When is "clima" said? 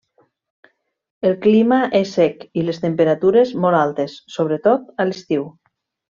1.43-1.77